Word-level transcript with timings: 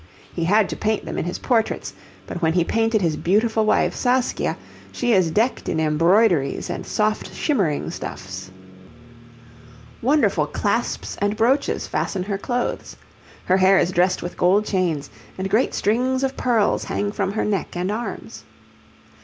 He 0.33 0.45
had 0.45 0.67
to 0.69 0.75
paint 0.75 1.05
them 1.05 1.19
in 1.19 1.25
his 1.25 1.37
portraits; 1.37 1.93
but 2.25 2.41
when 2.41 2.53
he 2.53 2.63
painted 2.63 3.03
his 3.03 3.15
beautiful 3.15 3.67
wife, 3.67 3.93
Saskia, 3.93 4.57
she 4.91 5.13
is 5.13 5.29
decked 5.29 5.69
in 5.69 5.79
embroideries 5.79 6.71
and 6.71 6.87
soft 6.87 7.31
shimmering 7.35 7.91
stuffs. 7.91 8.49
Wonderful 10.01 10.47
clasps 10.47 11.17
and 11.21 11.37
brooches 11.37 11.85
fasten 11.85 12.23
her 12.23 12.39
clothes. 12.39 12.97
Her 13.45 13.57
hair 13.57 13.77
is 13.77 13.91
dressed 13.91 14.23
with 14.23 14.37
gold 14.37 14.65
chains, 14.65 15.11
and 15.37 15.51
great 15.51 15.75
strings 15.75 16.23
of 16.23 16.35
pearls 16.35 16.85
hang 16.85 17.11
from 17.11 17.33
her 17.33 17.45
neck 17.45 17.75
and 17.75 17.91
arms. 17.91 18.43